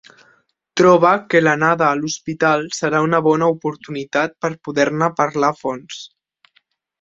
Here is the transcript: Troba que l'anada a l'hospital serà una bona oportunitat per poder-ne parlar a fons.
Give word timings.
Troba 0.79 1.09
que 1.33 1.41
l'anada 1.43 1.85
a 1.89 1.99
l'hospital 1.99 2.65
serà 2.77 3.01
una 3.09 3.19
bona 3.27 3.51
oportunitat 3.57 4.35
per 4.47 4.53
poder-ne 4.69 5.11
parlar 5.21 5.53
a 5.55 5.57
fons. 5.61 6.01